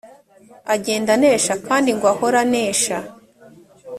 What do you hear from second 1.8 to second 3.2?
ngo ahore anesha